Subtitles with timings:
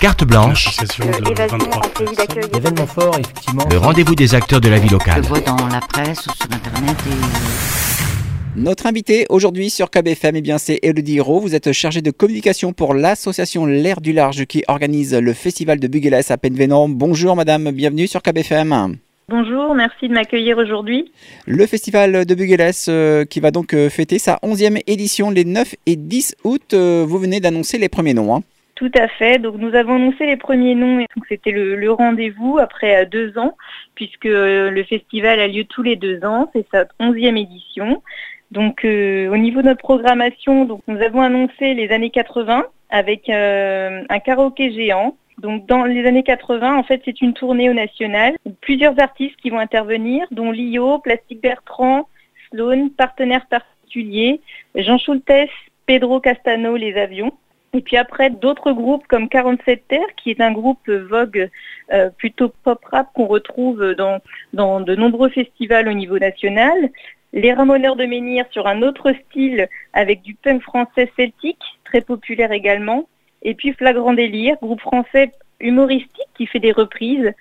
[0.00, 2.26] Carte blanche, L'association de évasion 23 en pays d'accueil.
[2.26, 2.56] personnes.
[2.56, 3.64] Événement fort, effectivement.
[3.70, 5.22] le rendez-vous des acteurs de la vie Je locale.
[5.22, 10.40] le vois dans la presse ou sur internet et Notre invité aujourd'hui sur KBFM, eh
[10.42, 11.40] bien, c'est Elodie Hiro.
[11.40, 15.88] Vous êtes chargée de communication pour l'association L'air du Large qui organise le festival de
[15.88, 16.88] Bugueles à Penvenant.
[16.88, 18.96] Bonjour madame, bienvenue sur KBFM.
[19.28, 21.10] Bonjour, merci de m'accueillir aujourd'hui.
[21.48, 25.74] Le festival de Bugueles euh, qui va donc euh, fêter sa 11e édition les 9
[25.86, 26.74] et 10 août.
[26.74, 28.36] Euh, vous venez d'annoncer les premiers noms.
[28.36, 28.42] hein.
[28.76, 29.40] Tout à fait.
[29.40, 33.36] Donc nous avons annoncé les premiers noms et donc c'était le, le rendez-vous après deux
[33.36, 33.56] ans,
[33.96, 36.48] puisque le festival a lieu tous les deux ans.
[36.54, 38.02] C'est sa onzième édition.
[38.52, 44.18] Donc au niveau de notre programmation, donc nous avons annoncé les années 80 avec un
[44.24, 45.16] karaoké géant.
[45.38, 48.36] Donc dans les années 80, en fait, c'est une tournée au national.
[48.60, 52.08] Plusieurs artistes qui vont intervenir, dont Lio, Plastique Bertrand,
[52.50, 54.40] Sloan, partenaires particuliers,
[54.74, 55.50] Jean Schultes,
[55.86, 57.32] Pedro Castano, Les Avions.
[57.74, 61.50] Et puis après, d'autres groupes comme 47 Terre, qui est un groupe Vogue
[61.92, 64.20] euh, plutôt pop-rap qu'on retrouve dans,
[64.54, 66.90] dans de nombreux festivals au niveau national.
[67.34, 72.52] Les Ramoneurs de Menhir sur un autre style avec du punk français celtique, très populaire
[72.52, 73.06] également.
[73.42, 77.32] Et puis Flagrant Délire, groupe français humoristique qui fait des reprises.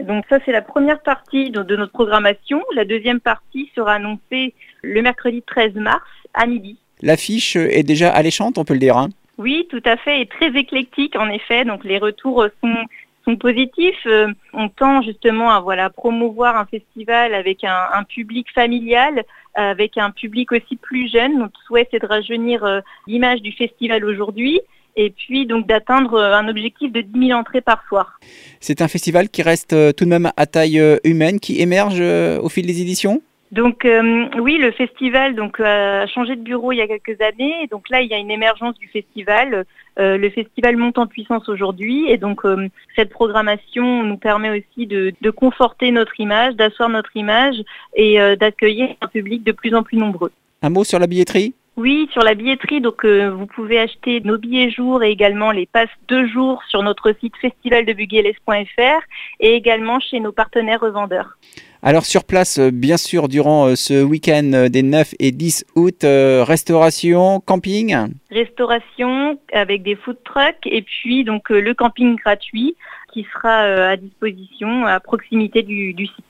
[0.00, 2.62] Donc ça, c'est la première partie de, de notre programmation.
[2.74, 6.78] La deuxième partie sera annoncée le mercredi 13 mars à midi.
[7.02, 8.96] L'affiche est déjà alléchante, on peut le dire.
[8.96, 9.08] hein.
[9.38, 11.64] Oui, tout à fait, et très éclectique en effet.
[11.64, 12.76] Donc les retours sont,
[13.24, 14.06] sont positifs.
[14.06, 19.22] Euh, on tend justement à voilà promouvoir un festival avec un, un public familial,
[19.54, 21.38] avec un public aussi plus jeune.
[21.38, 24.60] Notre souhait c'est de rajeunir euh, l'image du festival aujourd'hui.
[25.02, 28.20] Et puis donc d'atteindre euh, un objectif de 10 000 entrées par soir.
[28.60, 32.00] C'est un festival qui reste euh, tout de même à taille euh, humaine, qui émerge
[32.00, 33.22] au fil des éditions?
[33.52, 37.66] Donc euh, oui, le festival donc a changé de bureau il y a quelques années.
[37.70, 39.64] Donc là, il y a une émergence du festival.
[39.98, 44.86] Euh, le festival monte en puissance aujourd'hui et donc euh, cette programmation nous permet aussi
[44.86, 47.56] de, de conforter notre image, d'asseoir notre image
[47.94, 50.30] et d'accueillir un public de plus en plus nombreux.
[50.62, 51.54] Un mot sur la billetterie?
[51.80, 55.64] Oui, sur la billetterie, donc euh, vous pouvez acheter nos billets jours et également les
[55.64, 59.00] passes deux jours sur notre site festivaldebugueles.fr
[59.40, 61.38] et également chez nos partenaires revendeurs.
[61.82, 66.04] Alors sur place, euh, bien sûr, durant euh, ce week-end des 9 et 10 août,
[66.04, 67.96] euh, restauration, camping?
[68.30, 72.76] restauration avec des food trucks et puis donc euh, le camping gratuit
[73.14, 76.26] qui sera à disposition à proximité du, du site.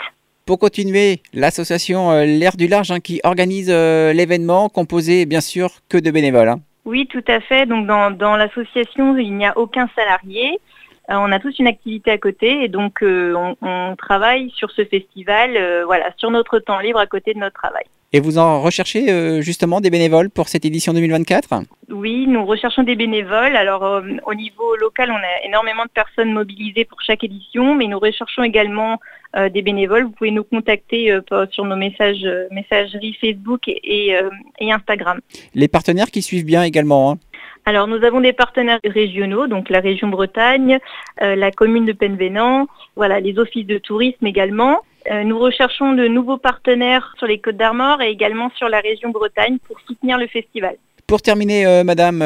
[0.51, 5.71] Pour continuer, l'association euh, L'air du Large hein, qui organise euh, l'événement, composé bien sûr
[5.89, 6.49] que de bénévoles.
[6.49, 6.59] hein.
[6.85, 7.67] Oui, tout à fait.
[7.67, 10.59] Donc dans, dans l'association, il n'y a aucun salarié.
[11.11, 14.71] Euh, on a tous une activité à côté et donc euh, on, on travaille sur
[14.71, 17.85] ce festival, euh, voilà, sur notre temps libre à côté de notre travail.
[18.13, 21.49] Et vous en recherchez euh, justement des bénévoles pour cette édition 2024
[21.91, 23.55] Oui, nous recherchons des bénévoles.
[23.55, 27.87] Alors euh, au niveau local, on a énormément de personnes mobilisées pour chaque édition, mais
[27.87, 28.99] nous recherchons également
[29.37, 30.05] euh, des bénévoles.
[30.05, 31.17] Vous pouvez nous contacter
[31.53, 34.17] sur nos messages, messageries Facebook et, et,
[34.61, 35.21] et Instagram.
[35.55, 37.13] Les partenaires qui suivent bien également.
[37.13, 37.19] hein.
[37.67, 40.79] Alors nous avons des partenaires régionaux, donc la région Bretagne,
[41.23, 42.67] euh, la commune de Penvenant,
[42.97, 44.81] voilà, les offices de tourisme également.
[45.11, 49.11] Euh, nous recherchons de nouveaux partenaires sur les Côtes d'Armor et également sur la région
[49.11, 50.77] Bretagne pour soutenir le festival.
[51.07, 52.23] Pour terminer, euh, madame,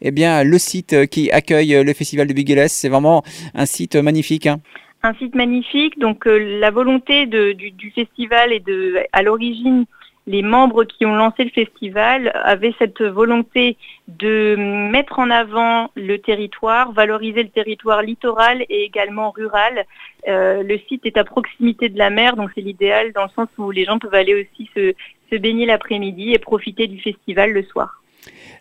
[0.00, 3.22] eh bien, le site qui accueille le festival de Bugueles, c'est vraiment
[3.54, 4.46] un site magnifique.
[4.46, 4.58] hein.
[5.04, 5.98] un site magnifique.
[5.98, 9.84] Donc euh, la volonté de- du, du festival et de, à l'origine,
[10.26, 13.76] les membres qui ont lancé le festival avaient cette volonté
[14.08, 14.56] de
[14.90, 19.84] mettre en avant le territoire, valoriser le territoire littoral et également rural.
[20.28, 23.48] Euh, le site est à proximité de la mer, donc c'est l'idéal dans le sens
[23.58, 24.94] où les gens peuvent aller aussi se,
[25.30, 28.01] se baigner l'après-midi et profiter du festival le soir.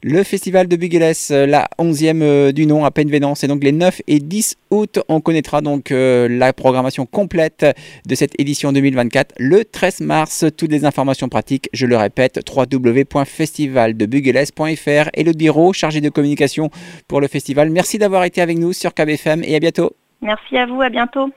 [0.04, 3.72] Le festival de Bugueles, euh, la 11e euh, du nom à Penvenant, c'est donc les
[3.72, 5.00] 9 et 10 août.
[5.10, 7.68] On connaîtra donc euh, la programmation complète
[8.08, 10.44] de cette édition 2024 le 13 mars.
[10.58, 16.72] Toutes les informations pratiques, je le répète, www.festivaldebugueles.fr et le bureau chargé de communication
[17.08, 17.70] pour le festival.
[17.70, 19.92] Merci d'avoir été avec nous sur KBFM et à bientôt.
[20.24, 21.30] Merci à vous, à bientôt.